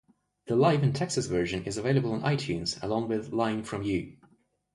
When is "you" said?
3.83-4.17